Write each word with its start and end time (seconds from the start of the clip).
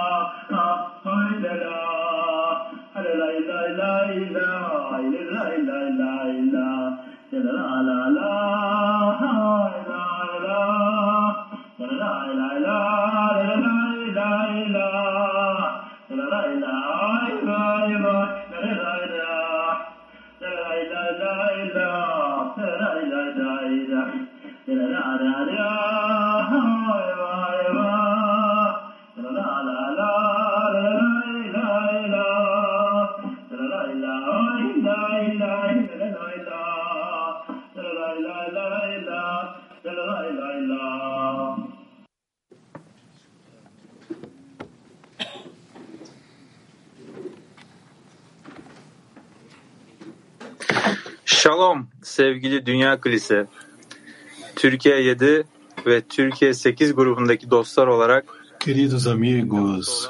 Şalom 51.51 51.87
sevgili 52.01 52.65
Dünya 52.65 53.01
Kilise. 53.01 53.47
Türkiye 54.55 55.01
7 55.01 55.43
ve 55.85 56.01
Türkiye 56.01 56.53
8 56.53 56.95
grubundaki 56.95 57.51
dostlar 57.51 57.87
olarak 57.87 58.25
Queridos 58.59 59.07
amigos, 59.07 60.09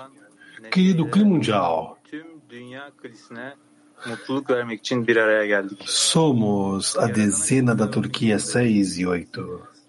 querido 0.72 1.12
Clima 1.14 1.30
Mundial, 1.30 1.86
tüm 2.12 2.28
Dünya 2.50 2.92
Kilisine 3.02 3.54
mutluluk 4.10 4.50
vermek 4.50 4.80
için 4.80 5.08
bir 5.08 5.16
araya 5.16 5.46
geldik. 5.46 5.84
somos 5.86 6.98
a 6.98 7.16
dezena 7.16 7.80
da 7.80 7.92
Turquia 7.92 8.36
6 8.36 8.60
e 8.60 8.84
8. 8.84 9.28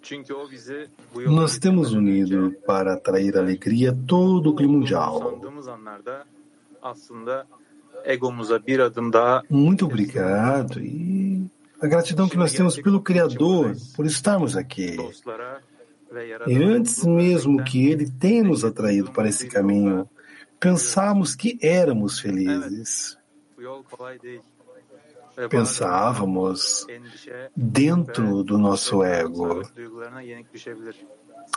Çünkü 0.03 0.35
o 0.35 0.51
bizi 0.51 0.87
bu 1.15 1.23
yola 1.23 1.37
Nós 1.37 1.59
temos 1.61 1.93
unido 1.93 2.53
para 2.67 2.93
atrair 2.93 3.35
alegria 3.35 3.95
todo 4.09 4.51
o 4.51 4.57
Clima 4.57 4.73
Mundial. 4.73 5.21
Muito 9.51 9.85
obrigado 9.87 10.81
e 10.81 11.22
a 11.83 11.87
gratidão 11.89 12.29
que 12.29 12.37
nós 12.37 12.53
temos 12.53 12.81
pelo 12.81 13.03
Criador 13.03 13.75
por 13.97 14.07
estarmos 14.07 14.57
aqui. 14.57 14.97
E 16.47 16.55
antes 16.55 17.05
mesmo 17.05 17.65
que 17.65 17.89
Ele 17.89 18.09
tenha 18.09 18.45
nos 18.45 18.65
atraído 18.65 19.11
para 19.11 19.29
esse 19.29 19.49
caminho, 19.49 20.09
pensamos 20.61 21.35
que 21.35 21.59
éramos 21.61 22.21
felizes. 22.21 23.19
Pensávamos 25.51 26.87
dentro 27.57 28.45
do 28.45 28.57
nosso 28.59 29.03
ego. 29.03 29.63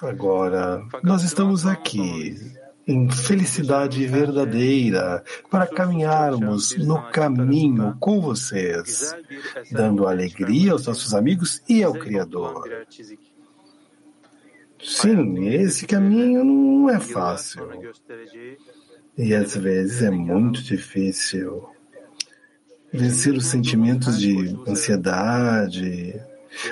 Agora, 0.02 0.81
nós 1.03 1.22
estamos 1.24 1.68
aqui 1.68 2.35
em 2.88 3.09
felicidade 3.09 4.06
verdadeira 4.06 5.23
para 5.50 5.66
caminharmos 5.66 6.75
no 6.78 7.01
caminho 7.09 7.96
com 8.00 8.22
vocês, 8.22 9.16
dando 9.72 10.07
alegria 10.07 10.73
aos 10.73 10.85
nossos 10.85 11.13
amigos 11.13 11.62
e 11.68 11.84
ao 11.84 11.94
Criador. 11.94 12.85
Sim, 14.84 15.47
esse 15.47 15.88
caminho 15.88 16.44
não 16.44 16.90
é 16.90 17.00
fácil 17.00 17.68
e 19.17 19.34
às 19.34 19.56
vezes 19.56 20.02
é 20.02 20.12
muito 20.12 20.62
difícil 20.62 21.67
vencer 22.91 23.34
os 23.34 23.46
sentimentos 23.46 24.19
de 24.19 24.56
ansiedade. 24.67 26.22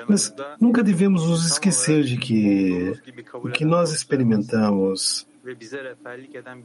Mas 0.07 0.33
nunca 0.59 0.83
devemos 0.83 1.27
nos 1.27 1.45
esquecer 1.45 2.03
de 2.03 2.17
que 2.17 2.93
o 3.33 3.49
que 3.49 3.65
nós 3.65 3.91
experimentamos 3.91 5.27
ve 5.45 5.59
bize 5.59 5.83
rehberlik 5.83 6.35
eden 6.35 6.63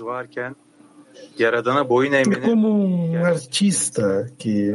varken 0.00 0.56
Yaradana 1.38 1.88
boyun 1.88 2.12
é 2.12 2.20
eğmenin 2.20 2.42
como 2.42 2.68
um 2.68 3.24
artista 3.24 4.26
que 4.38 4.74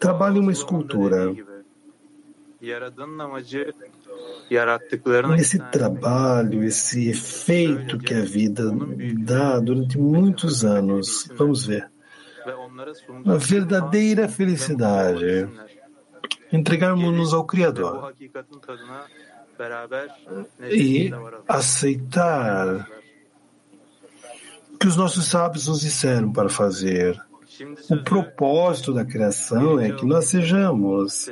trabalha 0.00 0.40
uma 0.40 0.52
escultura. 0.52 1.34
Yaradanın 2.60 3.18
amacı 3.18 3.72
Esse 5.38 5.58
trabalho, 5.72 6.62
esse 6.62 7.08
efeito 7.08 7.98
que 7.98 8.14
a 8.14 8.22
vida 8.22 8.64
dá 9.26 9.58
durante 9.58 9.98
muitos 9.98 10.64
anos, 10.64 11.28
vamos 11.38 11.66
ver, 11.66 11.90
uma 13.24 13.38
verdadeira 13.38 14.28
felicidade, 14.28 15.48
entregarmos-nos 16.52 17.32
ao 17.32 17.46
Criador 17.46 18.12
e 20.60 21.10
aceitar 21.48 22.88
o 24.72 24.78
que 24.78 24.86
os 24.86 24.96
nossos 24.96 25.26
sábios 25.26 25.68
nos 25.68 25.80
disseram 25.80 26.32
para 26.32 26.48
fazer. 26.48 27.20
O 27.90 28.02
propósito 28.02 28.92
da 28.94 29.04
criação 29.04 29.78
é 29.78 29.92
que 29.92 30.06
nós 30.06 30.24
sejamos 30.26 31.28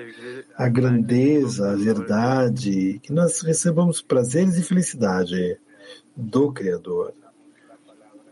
a 0.57 0.69
grandeza, 0.69 1.73
a 1.73 1.77
verdade, 1.77 3.01
que 3.03 3.13
nós 3.13 3.41
recebamos 3.41 4.03
prazeres 4.03 4.57
e 4.59 4.63
felicidade 4.63 5.59
do 6.15 6.53
Criador. 6.53 7.15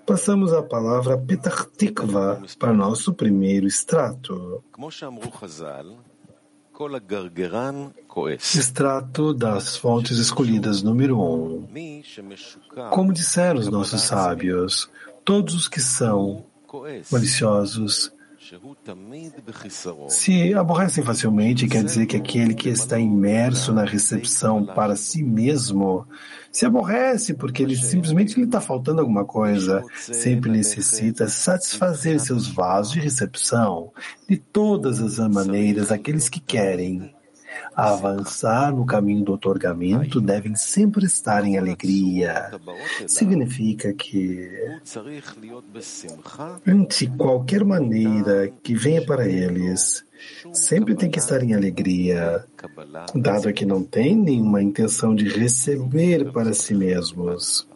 Passamos 0.07 0.53
a 0.53 0.63
palavra 0.63 1.19
Petah 1.19 1.67
Tikva 1.77 2.43
para 2.59 2.73
nosso 2.73 3.13
primeiro 3.13 3.67
extrato. 3.67 4.63
Extrato 8.57 9.35
das 9.35 9.77
fontes 9.77 10.17
escolhidas, 10.19 10.81
número 10.81 11.19
1. 11.19 11.21
Um. 11.21 11.67
Como 12.93 13.13
disseram 13.13 13.59
os 13.59 13.67
nossos 13.67 14.03
sábios, 14.03 14.89
todos 15.25 15.57
os 15.57 15.67
que 15.67 15.81
são 15.81 16.45
maliciosos 17.11 18.13
se 20.09 20.55
aborrecem 20.55 21.05
facilmente, 21.05 21.67
quer 21.67 21.85
dizer 21.85 22.07
que 22.07 22.17
aquele 22.17 22.55
que 22.55 22.69
está 22.69 22.99
imerso 22.99 23.73
na 23.73 23.85
recepção 23.85 24.65
para 24.65 24.97
si 24.97 25.23
mesmo 25.23 26.07
se 26.51 26.65
aborrece 26.65 27.35
porque 27.35 27.63
ele 27.63 27.77
simplesmente 27.77 28.37
lhe 28.37 28.47
está 28.47 28.61
faltando 28.61 29.01
alguma 29.01 29.25
coisa. 29.25 29.85
Sempre 29.95 30.51
necessita 30.51 31.29
satisfazer 31.29 32.19
seus 32.21 32.49
vasos 32.49 32.93
de 32.93 33.01
recepção 33.01 33.93
de 34.29 34.37
todas 34.37 35.01
as 35.01 35.19
maneiras. 35.29 35.93
Aqueles 35.93 36.29
que 36.29 36.41
querem 36.41 37.15
a 37.75 37.93
avançar 37.93 38.75
no 38.75 38.85
caminho 38.85 39.25
do 39.25 39.33
otorgamento 39.33 40.21
devem 40.21 40.55
sempre 40.55 41.07
estar 41.07 41.45
em 41.45 41.57
alegria. 41.57 42.51
Significa 43.07 43.93
que, 43.93 44.51
de 46.89 47.07
qualquer 47.17 47.65
maneira 47.65 48.53
que 48.63 48.75
venha 48.75 49.05
para 49.05 49.29
eles, 49.29 50.05
sempre 50.53 50.95
tem 50.95 51.11
que 51.11 51.19
estar 51.19 51.43
em 51.43 51.55
alegria, 51.55 52.45
dado 53.15 53.53
que 53.53 53.65
não 53.65 53.83
tem 53.83 54.17
nenhuma 54.17 54.63
intenção 54.63 55.15
de 55.15 55.29
receber 55.29 56.33
para 56.33 56.53
si 56.53 56.75
mesmos. 56.75 57.69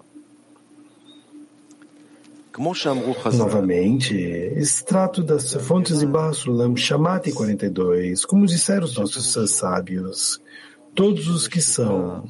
Novamente, 3.38 4.14
extrato 4.14 5.22
das 5.22 5.54
fontes 5.54 6.00
de 6.00 6.06
Barsulam, 6.06 6.76
Shamat 6.76 7.32
42, 7.32 8.24
como 8.24 8.46
disseram 8.46 8.84
os 8.84 8.96
nossos 8.96 9.50
sábios. 9.50 10.40
Todos 10.94 11.26
os 11.28 11.48
que 11.48 11.62
são 11.62 12.22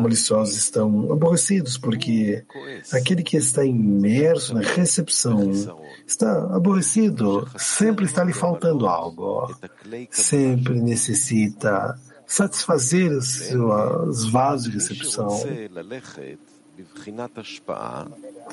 maliciosos 0.00 0.56
estão 0.56 1.10
aborrecidos, 1.12 1.76
porque 1.76 2.44
aquele 2.92 3.24
que 3.24 3.36
está 3.36 3.64
imerso 3.64 4.54
na 4.54 4.60
recepção 4.60 5.50
está 6.06 6.54
aborrecido, 6.54 7.48
sempre 7.56 8.04
está 8.04 8.22
lhe 8.22 8.32
faltando 8.32 8.86
algo, 8.86 9.52
sempre 10.12 10.80
necessita 10.80 11.98
satisfazer 12.24 13.10
os 13.10 14.24
vasos 14.30 14.70
de 14.70 14.74
recepção. 14.74 15.28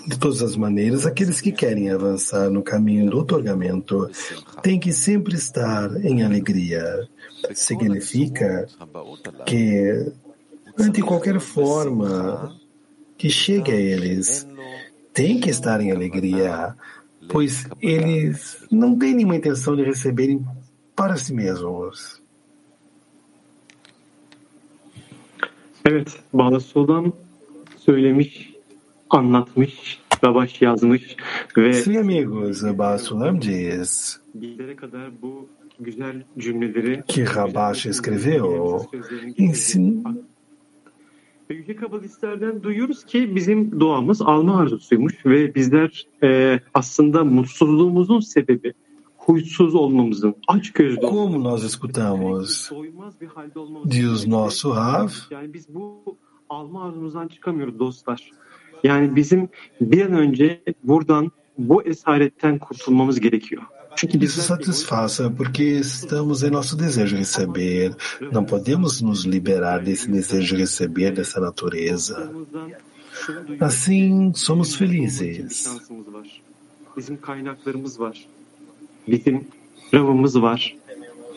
De 0.08 0.20
todas 0.20 0.42
as 0.42 0.56
maneiras, 0.56 1.06
aqueles 1.06 1.42
que 1.42 1.52
querem 1.52 1.90
avançar 1.90 2.50
no 2.50 2.62
caminho 2.62 3.10
do 3.10 3.20
otorgamento 3.20 4.10
têm 4.62 4.80
que 4.80 4.94
sempre 4.94 5.36
estar 5.36 5.90
em 6.06 6.24
alegria. 6.24 7.08
Significa 7.54 8.68
que, 9.46 10.12
ante 10.78 11.02
qualquer 11.02 11.40
forma 11.40 12.56
que 13.18 13.30
chegue 13.30 13.72
a 13.72 13.76
eles, 13.76 14.48
tem 15.14 15.40
que 15.40 15.50
estar 15.50 15.82
em 15.82 15.92
alegria, 15.92 16.76
pois 17.30 17.68
eles 17.82 18.58
não 18.72 18.98
têm 18.98 19.16
nenhuma 19.16 19.38
intenção 19.38 19.76
de 19.76 19.84
receberem 19.84 20.46
para 20.96 21.18
si 21.18 21.34
mesmos. 21.34 22.22
Evet, 25.86 26.20
Bağlası 26.34 26.80
olan 26.80 27.14
söylemiş, 27.78 28.55
anlatmış, 29.10 30.00
Rabaş 30.24 30.62
yazmış 30.62 31.16
ve 31.58 31.74
Sim, 31.74 31.98
amigos, 31.98 32.64
Basulam 32.64 33.42
diz 33.42 34.20
bizlere 34.34 34.76
kadar 34.76 35.22
bu 35.22 35.48
güzel 35.80 36.24
cümleleri 36.38 37.04
que 37.08 37.26
Rabash 37.36 37.86
escreveu, 37.86 38.82
ensin, 39.38 40.04
Ve 41.50 41.54
Yüce 41.54 41.76
Kabalistlerden 41.76 42.64
duyuyoruz 42.64 43.06
ki 43.06 43.36
bizim 43.36 43.80
doğamız 43.80 44.22
alma 44.22 44.60
arzusuymuş 44.60 45.26
ve 45.26 45.56
bizler 45.56 46.08
e, 46.24 46.60
aslında 46.74 47.24
mutsuzluğumuzun 47.24 48.20
sebebi 48.20 48.74
huysuz 49.18 49.76
olmamızın, 49.76 50.36
aç 50.48 50.72
gözlü 50.72 51.02
como 51.02 51.44
nós 51.44 51.64
escutamos? 51.64 52.72
Diz 53.90 54.28
nosso 54.28 54.76
Rav, 54.76 55.10
Yani 55.32 55.54
biz 55.54 55.76
bu 55.76 56.18
alma 56.50 56.84
arzumuzdan 56.88 57.28
çıkamıyoruz 57.28 57.80
dostlar. 57.80 58.32
Yani 58.86 59.16
bizim 59.16 59.50
bir 59.82 60.06
an 60.06 60.14
önce 60.14 60.62
buradan 60.84 61.32
bu 61.58 61.84
esaretten 61.84 62.60
kurtulmamız 62.60 63.20
gerekiyor. 63.20 63.64
Çünkü 63.96 64.26
isso 64.26 64.42
satisfaça 64.42 65.36
porque 65.38 65.64
estamos 65.64 66.44
em 66.44 66.52
nosso 66.52 66.80
desejo 66.80 67.16
de 67.16 67.22
receber. 67.22 67.94
Não 68.32 68.46
podemos 68.46 69.02
nos 69.02 69.26
liberar 69.26 69.86
desse 69.86 70.14
desejo 70.14 70.56
de 70.56 70.62
receber 70.64 71.16
dessa 71.16 71.42
natureza. 71.42 72.32
Assim 73.60 74.34
somos 74.36 74.76
felizes. 74.76 75.78
Bizim 76.98 77.22
kaynaklarımız 77.22 78.00
var. 78.00 78.26
Bizim 79.08 79.48
ravımız 79.94 80.42
var. 80.42 80.76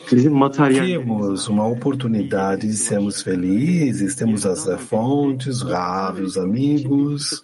Temos 0.09 1.49
uma 1.49 1.67
oportunidade 1.67 2.67
de 2.67 2.77
sermos 2.77 3.23
felizes, 3.23 4.15
temos 4.15 4.47
as 4.47 4.67
fontes, 4.83 5.61
Rav, 5.61 6.21
os 6.21 6.39
amigos, 6.39 7.43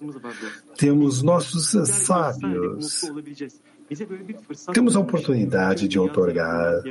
temos 0.77 1.23
nossos 1.23 1.69
sábios. 1.89 3.03
Temos 4.73 4.97
a 4.97 5.01
oportunidade 5.01 5.89
de 5.89 5.99
otorgar. 5.99 6.83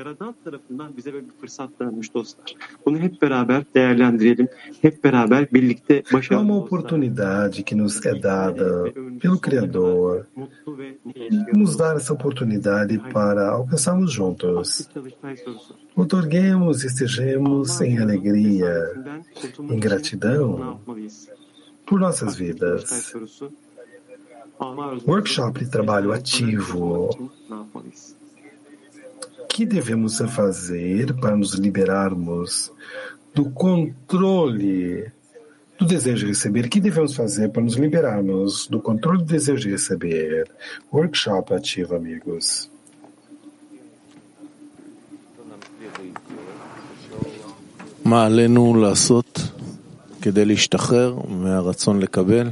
É 6.30 6.38
uma 6.38 6.58
oportunidade 6.58 7.64
que 7.64 7.76
nos 7.76 8.06
é 8.06 8.16
dada 8.20 8.94
pelo 9.20 9.40
Criador, 9.40 10.28
nos 11.54 11.76
dar 11.76 11.96
essa 11.96 12.14
oportunidade 12.14 12.98
para 13.12 13.50
alcançarmos 13.50 14.12
juntos. 14.12 14.90
Otorguemos 15.96 16.84
e 16.84 16.88
estejamos 16.88 17.82
em 17.82 18.00
alegria, 18.00 18.92
em 19.70 19.80
gratidão 19.80 20.80
por 21.86 22.00
nossas 22.00 22.36
vidas. 22.36 23.14
sorusu. 24.53 24.65
Alma 24.65 24.85
arzumuzu- 24.91 25.09
Workshop 25.09 25.53
de 25.65 25.67
trabalho 25.76 26.12
ativo. 26.12 27.11
Ne 27.50 27.56
yapmalıyız? 27.56 28.15
O 29.43 29.47
que 29.49 29.65
devemos 29.67 30.15
fazer 30.38 31.06
para 31.20 31.37
nos 31.37 31.53
liberarmos 31.65 32.70
do 33.35 33.44
controle 33.50 35.11
do 35.79 35.85
desejo 35.94 36.23
de 36.26 36.32
receber? 36.35 36.65
O 36.67 36.69
que 36.75 36.81
devemos 36.81 37.12
fazer 37.20 37.49
para 37.53 37.62
nos 37.62 37.76
liberarmos 37.85 38.69
do 38.73 38.79
controle 38.88 39.19
do 39.19 39.25
desejo 39.37 39.62
de 39.65 39.70
receber? 39.79 40.44
Workshop 40.93 41.44
ativo, 41.59 41.93
amigos. 41.97 42.69
מה 48.05 48.26
עלינו 48.26 48.75
לעשות 48.75 49.41
כדי 50.23 50.44
להשתחרר 50.44 51.19
מהרצון 51.29 52.00
לקבל? 52.00 52.49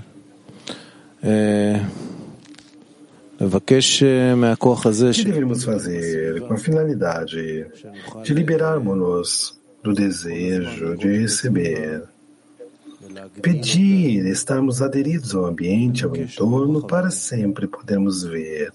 O 5.19 5.23
que 5.23 5.25
deveríamos 5.25 5.63
fazer 5.63 6.41
com 6.41 6.53
a 6.53 6.57
finalidade 6.57 7.65
de 8.23 8.33
liberarmos-nos 8.33 9.59
do 9.83 9.93
desejo 9.93 10.95
de 10.95 11.07
receber? 11.21 12.03
Pedir, 13.41 14.25
estarmos 14.27 14.81
aderidos 14.81 15.35
ao 15.35 15.45
ambiente, 15.45 16.05
ao 16.05 16.15
entorno, 16.15 16.85
para 16.87 17.09
sempre 17.11 17.67
podermos 17.67 18.23
ver 18.23 18.71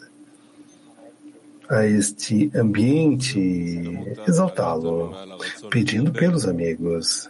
a 1.68 1.86
este 1.86 2.50
ambiente, 2.54 3.38
exaltá-lo, 4.26 5.12
pedindo 5.70 6.12
pelos 6.12 6.46
amigos. 6.46 7.28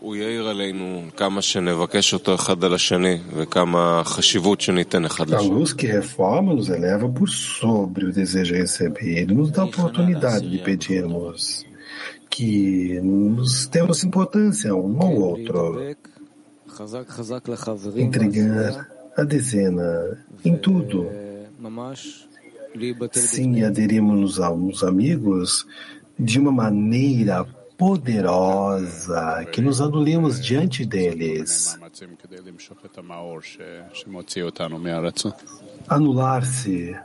הוא 0.00 0.16
יאיר 0.16 0.48
עלינו 0.48 1.02
כמה 1.16 1.42
שנבקש 1.42 2.14
אותו 2.14 2.34
אחד 2.34 2.64
על 2.64 2.74
השני 2.74 3.18
וכמה 3.36 4.02
חשיבות 4.04 4.60
שניתן 4.60 5.04
אחד 5.04 5.28
A 5.28 5.36
לשני. 5.36 5.50
luz 5.50 5.72
que 5.72 5.86
reforma 5.86 6.54
nos 6.54 6.68
eleva 6.68 7.08
por 7.08 7.28
sobre 7.28 8.04
o 8.06 8.12
desejo 8.12 8.54
de 8.54 8.60
receber 8.60 9.30
e 9.30 9.34
nos 9.34 9.50
dá 9.50 9.62
a 9.62 9.64
oportunidade 9.64 10.50
de 10.50 10.58
pedirmos 10.58 11.64
que 12.30 13.00
nos 13.02 13.66
temos 13.66 14.02
importância 14.04 14.74
um 14.74 14.96
ao 15.02 15.14
outro, 15.14 15.78
להתדבק 15.78 16.08
חזק 16.68 17.08
חזק 17.08 17.48
לחברים 17.48 18.10
בעשייה, 18.10 18.70
entregar 18.70 18.86
a 19.16 19.24
dezena 19.24 20.18
em 20.44 20.56
tudo. 20.56 21.04
ממש 21.60 22.26
להיבטל 22.74 23.20
Sim, 23.20 23.64
aderimos 23.64 24.40
aos 24.40 24.82
amigos 24.82 25.66
de 26.18 26.38
uma 26.38 26.50
maneira 26.52 27.46
poderosa 27.77 29.45
que 29.51 29.61
nos 29.61 29.79
anulemos 29.79 30.43
diante 30.43 30.85
deles. 30.85 31.77
Anular-se 35.87 36.95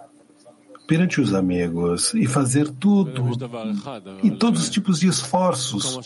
perante 0.87 1.21
os 1.21 1.35
amigos 1.35 2.15
e 2.15 2.27
fazer 2.27 2.69
tudo 2.71 3.31
e 4.23 4.31
todos 4.31 4.63
os 4.63 4.71
tipos 4.71 5.01
de 5.01 5.09
esforços 5.09 5.99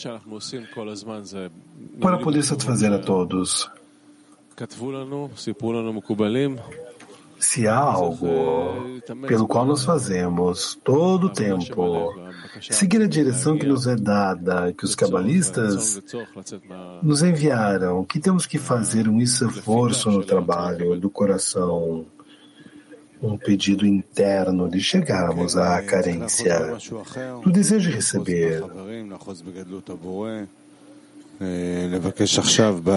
para 2.00 2.18
poder 2.18 2.42
satisfazer 2.42 2.92
a 2.92 2.98
todos 2.98 3.70
se 7.38 7.66
há 7.66 7.76
algo 7.76 9.00
pelo 9.26 9.46
qual 9.46 9.64
nós 9.64 9.84
fazemos 9.84 10.78
todo 10.82 11.28
o 11.28 11.32
tempo, 11.32 12.14
seguir 12.60 13.02
a 13.02 13.06
direção 13.06 13.58
que 13.58 13.66
nos 13.66 13.86
é 13.86 13.96
dada, 13.96 14.72
que 14.72 14.84
os 14.84 14.94
cabalistas 14.94 16.00
nos 17.02 17.22
enviaram, 17.22 18.04
que 18.04 18.18
temos 18.18 18.46
que 18.46 18.58
fazer 18.58 19.08
um 19.08 19.20
esforço 19.20 20.10
no 20.10 20.24
trabalho 20.24 20.98
do 20.98 21.10
coração, 21.10 22.06
um 23.22 23.36
pedido 23.36 23.86
interno 23.86 24.68
de 24.68 24.80
chegarmos 24.80 25.56
à 25.56 25.82
carência, 25.82 26.76
do 27.42 27.50
desejo 27.50 27.90
de 27.90 27.96
receber. 27.96 28.62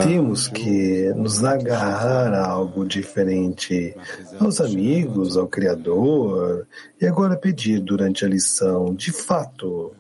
Temos 0.08 0.48
que 0.48 1.14
nos 1.14 1.44
agarrar 1.44 2.34
a 2.34 2.48
algo 2.48 2.86
diferente, 2.86 3.96
aos 4.40 4.62
amigos, 4.62 5.36
ao 5.36 5.48
Criador, 5.48 6.68
e 7.02 7.06
agora 7.06 7.36
pedir 7.36 7.80
durante 7.80 8.24
a 8.24 8.28
lição, 8.28 8.96
de 8.96 9.12
fato, 9.12 9.94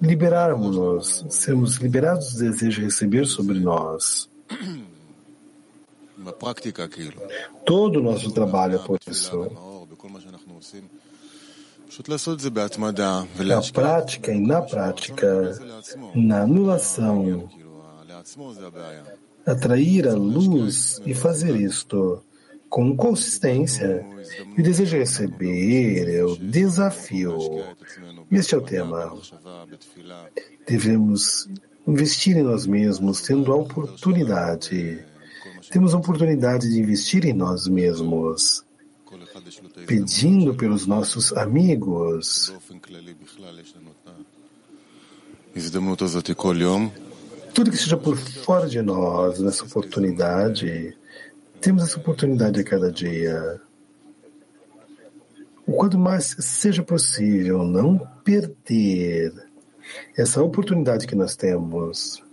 liberarmos-nos, 0.00 1.24
sermos 1.30 1.76
liberados 1.76 2.34
do 2.34 2.50
desejo 2.50 2.80
de 2.80 2.86
receber 2.86 3.26
sobre 3.26 3.60
nós. 3.60 4.28
Todo 7.64 8.00
o 8.00 8.02
nosso 8.02 8.32
trabalho 8.32 8.76
é 8.76 8.78
por 8.78 8.98
isso. 9.08 9.50
Na 13.38 13.62
prática 13.72 14.32
e 14.32 14.40
na 14.40 14.62
prática, 14.62 15.58
na 16.14 16.42
anulação, 16.42 17.48
atrair 19.46 20.08
a 20.08 20.14
luz 20.14 21.00
e 21.06 21.14
fazer 21.14 21.54
isto 21.56 22.22
com 22.68 22.96
consistência. 22.96 24.04
E 24.56 24.60
o 24.60 24.64
desejo 24.64 24.92
de 24.92 24.98
receber 24.98 26.12
é 26.12 26.24
o 26.24 26.36
desafio. 26.36 27.38
Este 28.32 28.54
é 28.54 28.58
o 28.58 28.62
tema. 28.62 29.16
Devemos 30.66 31.48
investir 31.86 32.36
em 32.36 32.42
nós 32.42 32.66
mesmos, 32.66 33.20
tendo 33.20 33.52
a 33.52 33.56
oportunidade. 33.56 35.04
Temos 35.70 35.94
a 35.94 35.98
oportunidade 35.98 36.68
de 36.68 36.80
investir 36.80 37.24
em 37.24 37.32
nós 37.32 37.68
mesmos 37.68 38.64
pedindo 39.86 40.54
pelos 40.54 40.86
nossos 40.86 41.32
amigos. 41.32 42.52
Tudo 47.54 47.70
que 47.70 47.76
seja 47.76 47.96
por 47.96 48.16
fora 48.16 48.68
de 48.68 48.82
nós, 48.82 49.38
nessa 49.38 49.64
oportunidade, 49.64 50.96
temos 51.60 51.84
essa 51.84 51.98
oportunidade 51.98 52.60
a 52.60 52.64
cada 52.64 52.90
dia. 52.90 53.60
O 55.66 55.72
quanto 55.72 55.96
mais 55.98 56.36
seja 56.40 56.82
possível, 56.82 57.62
não 57.62 57.98
perder 58.24 59.32
essa 60.16 60.42
oportunidade 60.42 61.06
que 61.06 61.14
nós 61.14 61.36
temos. 61.36 62.23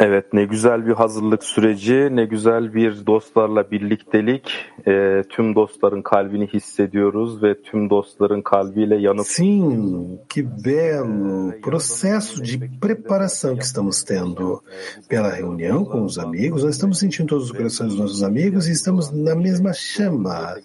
Evet 0.00 0.32
ne 0.32 0.44
güzel 0.44 0.86
bir 0.86 0.92
hazırlık 0.92 1.44
süreci, 1.44 2.08
ne 2.12 2.24
güzel 2.24 2.74
bir 2.74 3.06
dostlarla 3.06 3.70
birliktelik. 3.70 4.50
Ee, 4.86 5.22
tüm 5.28 5.54
dostların 5.54 6.02
kalbini 6.02 6.46
hissediyoruz 6.46 7.42
ve 7.42 7.62
tüm 7.62 7.90
dostların 7.90 8.42
kalbiyle 8.42 8.96
yanıp 8.96 9.26
Sim, 9.26 10.18
que 10.28 10.64
belo 10.64 11.52
processo 11.62 12.42
de 12.42 12.58
preparação 12.80 13.56
que 13.56 13.64
estamos 13.64 14.02
tendo 14.02 14.62
pela 15.08 15.30
reunião 15.30 15.84
com 15.84 16.04
os 16.04 16.18
amigos. 16.18 16.64
Nós 16.64 16.74
estamos 16.74 16.98
sentindo 16.98 17.28
todos 17.28 17.44
os 17.44 17.52
corações 17.52 17.90
dos 17.90 17.98
nossos 17.98 18.22
amigos 18.22 18.68
e 18.68 18.72
estamos 18.72 19.10
na 19.12 19.34
mesma 19.34 19.72
chama 19.72 20.56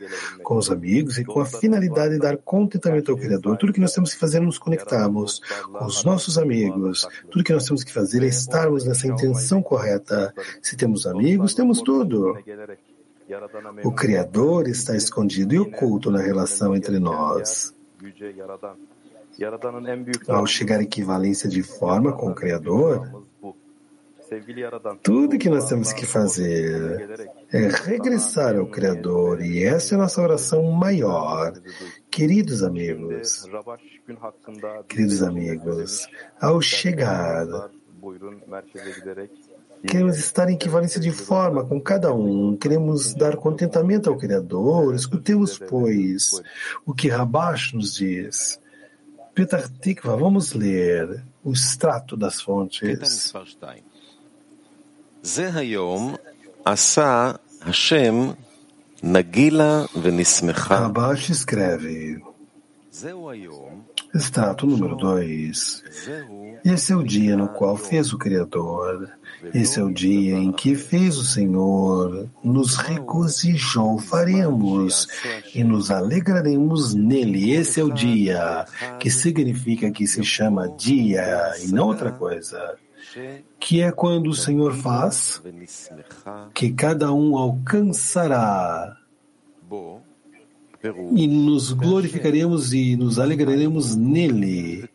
com 0.43 0.57
os 0.57 0.71
amigos 0.71 1.17
e 1.17 1.23
com 1.23 1.39
a 1.39 1.45
finalidade 1.45 2.13
de 2.13 2.19
dar 2.19 2.37
contentamento 2.37 3.11
ao 3.11 3.17
Criador. 3.17 3.57
Tudo 3.57 3.73
que 3.73 3.81
nós 3.81 3.93
temos 3.93 4.13
que 4.13 4.19
fazer 4.19 4.37
é 4.37 4.41
nos 4.41 4.57
conectarmos 4.57 5.39
com 5.71 5.85
os 5.85 6.03
nossos 6.03 6.37
amigos. 6.37 7.07
Tudo 7.29 7.43
que 7.43 7.53
nós 7.53 7.65
temos 7.65 7.83
que 7.83 7.93
fazer 7.93 8.23
é 8.23 8.27
estarmos 8.27 8.85
nessa 8.85 9.07
intenção 9.25 9.61
correta. 9.61 10.33
Se 10.61 10.75
temos 10.75 11.05
amigos, 11.05 11.53
temos 11.53 11.81
tudo. 11.81 12.37
O 13.83 13.91
Criador 13.91 14.67
está 14.67 14.95
escondido 14.95 15.53
e 15.53 15.59
oculto 15.59 16.09
na 16.09 16.19
relação 16.19 16.75
entre 16.75 16.97
nós. 16.99 17.73
Ao 20.27 20.45
chegar 20.45 20.79
à 20.79 20.83
equivalência 20.83 21.47
de 21.47 21.61
forma 21.61 22.11
com 22.13 22.31
o 22.31 22.35
Criador, 22.35 23.23
tudo 25.01 25.37
que 25.39 25.49
nós 25.49 25.67
temos 25.67 25.91
que 25.91 26.05
fazer 26.05 27.29
é 27.51 27.67
regressar 27.67 28.57
ao 28.57 28.67
Criador 28.67 29.41
e 29.41 29.63
essa 29.63 29.95
é 29.95 29.97
a 29.97 30.01
nossa 30.01 30.21
oração 30.21 30.63
maior. 30.71 31.53
Queridos 32.11 32.61
amigos, 32.61 33.47
queridos 34.87 35.23
amigos, 35.23 36.07
ao 36.39 36.61
chegar, 36.61 37.47
Queremos 39.87 40.17
estar 40.17 40.49
em 40.49 40.55
equivalência 40.55 40.99
de 40.99 41.11
forma 41.11 41.65
com 41.65 41.79
cada 41.79 42.13
um. 42.13 42.55
Queremos 42.57 43.13
dar 43.13 43.37
contentamento 43.37 44.09
ao 44.09 44.17
Criador. 44.17 44.93
Escutemos, 44.93 45.57
pois, 45.57 46.41
o 46.85 46.93
que 46.93 47.07
Rabash 47.07 47.73
nos 47.73 47.95
diz. 47.95 48.59
Petar 49.33 49.69
Tikva, 49.69 50.17
vamos 50.17 50.53
ler 50.53 51.23
o 51.43 51.53
extrato 51.53 52.17
das 52.17 52.41
fontes. 52.41 52.81
Rabash 60.81 61.29
escreve. 61.29 62.21
Estátua 64.13 64.67
número 64.69 64.95
2. 64.95 65.83
Esse 66.65 66.91
é 66.91 66.95
o 66.95 67.03
dia 67.03 67.37
no 67.37 67.47
qual 67.47 67.77
fez 67.77 68.11
o 68.11 68.17
Criador. 68.17 69.09
Esse 69.53 69.79
é 69.79 69.83
o 69.83 69.93
dia 69.93 70.35
em 70.35 70.51
que 70.51 70.75
fez 70.75 71.17
o 71.17 71.23
Senhor. 71.23 72.27
Nos 72.43 72.75
regozijou, 72.75 73.97
faremos 73.99 75.07
e 75.53 75.63
nos 75.63 75.91
alegraremos 75.91 76.93
nele. 76.93 77.51
Esse 77.51 77.79
é 77.79 77.83
o 77.83 77.93
dia, 77.93 78.65
que 78.99 79.09
significa 79.09 79.91
que 79.91 80.05
se 80.07 80.23
chama 80.23 80.69
dia 80.69 81.53
e 81.63 81.67
não 81.67 81.87
outra 81.87 82.11
coisa. 82.11 82.75
Que 83.59 83.81
é 83.81 83.91
quando 83.91 84.27
o 84.27 84.35
Senhor 84.35 84.73
faz 84.75 85.41
que 86.53 86.71
cada 86.71 87.11
um 87.13 87.37
alcançará 87.37 88.97
e 90.83 91.27
nos 91.27 91.73
glorificaremos 91.73 92.73
e 92.73 92.95
nos 92.95 93.19
alegraremos 93.19 93.95
nele. 93.95 94.89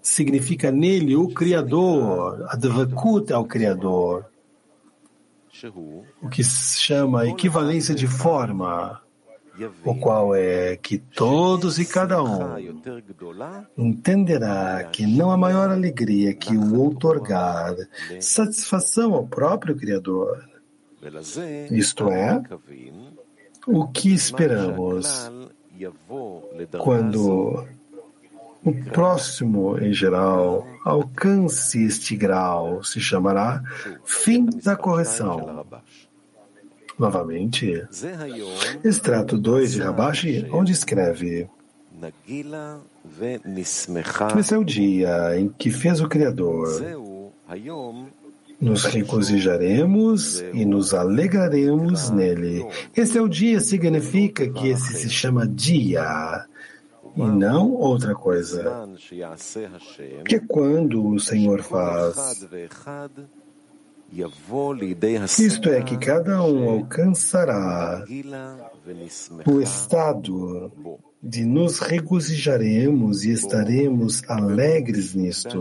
Significa 0.00 0.70
nele 0.70 1.14
o 1.16 1.28
Criador, 1.28 2.46
a 2.48 2.56
é 2.56 3.34
ao 3.34 3.44
Criador, 3.44 4.26
o 6.22 6.28
que 6.28 6.42
se 6.42 6.80
chama 6.80 7.28
equivalência 7.28 7.94
de 7.94 8.06
forma, 8.06 9.00
o 9.84 9.94
qual 9.94 10.34
é 10.34 10.76
que 10.76 10.98
todos 10.98 11.78
e 11.78 11.84
cada 11.84 12.22
um 12.22 12.56
entenderá 13.76 14.84
que 14.84 15.06
não 15.06 15.30
há 15.30 15.36
maior 15.36 15.70
alegria 15.70 16.34
que 16.34 16.56
o 16.56 16.80
outorgar 16.80 17.74
satisfação 18.20 19.14
ao 19.14 19.26
próprio 19.26 19.76
Criador. 19.76 20.48
Isto 21.70 22.10
é, 22.10 22.42
o 23.66 23.86
que 23.88 24.12
esperamos 24.12 25.30
quando 26.78 27.66
o 28.64 28.72
próximo, 28.92 29.78
em 29.78 29.92
geral, 29.92 30.66
alcance 30.84 31.84
este 31.84 32.16
grau, 32.16 32.82
se 32.82 32.98
chamará 33.00 33.62
fim 34.04 34.46
da 34.46 34.74
correção. 34.74 35.66
Novamente, 36.98 37.86
extrato 38.84 39.36
2 39.36 39.72
de 39.72 39.80
Rabashi, 39.80 40.48
onde 40.50 40.72
escreve: 40.72 41.48
Esse 44.38 44.54
é 44.54 44.58
o 44.58 44.64
dia 44.64 45.38
em 45.38 45.48
que 45.48 45.70
fez 45.70 46.00
o 46.00 46.08
Criador. 46.08 46.68
Nos 48.60 48.84
regozijaremos 48.84 50.40
e 50.52 50.64
nos 50.64 50.94
alegraremos 50.94 52.10
nele. 52.10 52.64
Esse 52.96 53.18
é 53.18 53.22
o 53.22 53.28
dia, 53.28 53.60
significa 53.60 54.48
que 54.48 54.68
esse 54.68 54.94
se 54.94 55.10
chama 55.10 55.46
dia. 55.46 56.46
E 57.16 57.22
não 57.22 57.72
outra 57.72 58.14
coisa. 58.14 58.88
Que 60.24 60.40
quando 60.40 61.06
o 61.06 61.20
Senhor 61.20 61.62
faz. 61.62 62.46
Isto 65.38 65.68
é 65.70 65.82
que 65.82 65.96
cada 65.96 66.42
um 66.42 66.68
alcançará 66.68 68.04
o 69.46 69.60
estado 69.60 70.72
de 71.22 71.44
nos 71.44 71.78
regozijaremos 71.78 73.24
e 73.24 73.32
estaremos 73.32 74.22
alegres 74.28 75.14
nisto. 75.14 75.58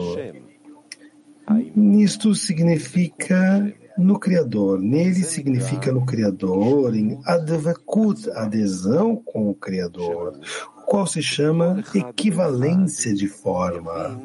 Nisto 1.76 2.34
significa 2.36 3.74
no 3.98 4.20
Criador. 4.20 4.80
Nele 4.80 5.24
significa 5.24 5.92
no 5.92 6.06
Criador, 6.06 6.96
em 6.96 7.20
Advakut, 7.26 8.30
adesão 8.32 9.16
com 9.16 9.50
o 9.50 9.56
Criador, 9.56 10.40
o 10.78 10.82
qual 10.82 11.08
se 11.08 11.22
chama 11.22 11.84
equivalência 11.94 13.14
de 13.14 13.28
forma, 13.28 14.22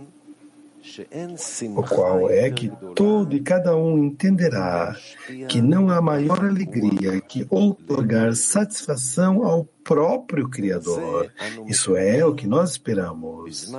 o 1.76 1.82
qual 1.82 2.30
é 2.30 2.50
que 2.50 2.70
todo 2.94 3.36
e 3.36 3.40
cada 3.40 3.76
um 3.76 3.98
entenderá 4.04 4.96
que 5.48 5.60
não 5.60 5.90
há 5.90 6.00
maior 6.00 6.44
alegria 6.44 7.20
que 7.20 7.46
otorgar 7.50 8.34
satisfação 8.34 9.44
ao 9.44 9.64
próprio 9.84 10.48
Criador. 10.48 11.30
Isso 11.66 11.96
é 11.96 12.24
o 12.24 12.34
que 12.34 12.46
nós 12.46 12.70
esperamos. 12.70 13.70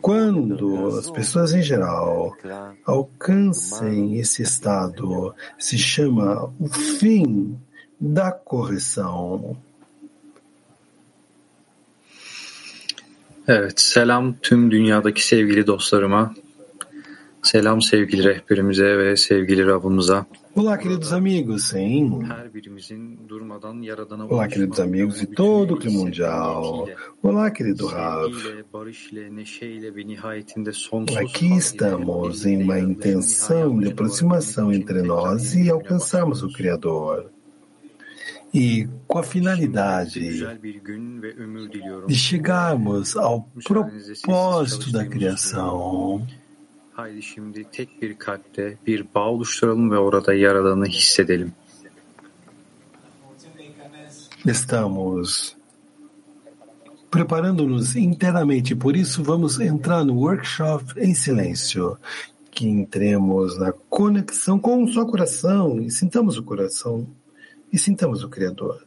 Quando 0.00 0.98
as 0.98 1.10
pessoas 1.10 1.54
em 1.54 1.62
geral 1.62 2.36
alcancem 2.84 4.18
esse 4.18 4.42
estado, 4.42 5.34
se 5.58 5.78
chama 5.78 6.52
o 6.58 6.68
fim 6.68 7.58
da 8.00 8.30
correção. 8.32 9.56
Evet, 13.48 13.80
selam 13.80 14.34
tüm 14.42 14.70
dünyadaki 14.70 15.26
sevgili 15.26 15.66
dostlarıma. 15.66 16.34
Selam 17.42 17.82
sevgili 17.82 18.24
rehberimize 18.24 18.98
ve 18.98 19.16
sevgili 19.16 19.66
Rabbimize. 19.66 20.24
Olá, 20.56 20.78
queridos 20.78 21.12
amigos, 21.12 21.68
sim. 21.68 22.10
Olá, 24.30 24.48
queridos 24.48 24.80
amigos 24.80 25.20
de 25.20 25.26
todo 25.26 25.74
o 25.74 25.78
clima 25.78 25.98
mundial. 25.98 26.88
Olá, 27.22 27.50
querido 27.50 27.86
Rav. 27.86 28.32
Aqui 31.20 31.54
estamos 31.54 32.46
em 32.46 32.62
uma 32.62 32.80
intenção 32.80 33.78
de 33.78 33.88
aproximação 33.88 34.72
entre 34.72 35.02
nós 35.02 35.54
e 35.54 35.68
alcançarmos 35.68 36.42
o 36.42 36.50
Criador. 36.50 37.30
E 38.54 38.88
com 39.06 39.18
a 39.18 39.22
finalidade 39.22 40.42
de 42.06 42.14
chegarmos 42.14 43.14
ao 43.14 43.42
propósito 43.62 44.90
da 44.90 45.04
criação. 45.04 46.26
Haydi 46.96 47.22
şimdi 47.22 47.66
tek 47.72 48.02
bir 48.02 48.16
bir 48.86 49.06
bağ 49.14 49.30
oluşturalım 49.30 49.90
ve 49.90 49.98
orada 49.98 50.34
Yaradan'ı 50.34 50.86
hissedelim. 50.86 51.52
Estamos 54.46 55.52
preparando-nos 57.10 57.96
internamente, 57.96 58.78
por 58.78 58.94
isso 58.94 59.22
vamos 59.26 59.60
entrar 59.60 60.06
no 60.06 60.12
workshop 60.12 61.00
em 61.00 61.14
silêncio. 61.14 61.98
Que 62.50 62.66
entremos 62.68 63.58
na 63.58 63.72
conexão 63.90 64.58
com 64.58 64.84
o 64.84 64.88
seu 64.88 65.06
coração 65.06 65.80
e 65.80 65.90
sintamos 65.90 66.38
o 66.38 66.42
coração 66.42 67.06
e 67.72 67.78
sintamos 67.78 68.24
o 68.24 68.28
Criador. 68.30 68.85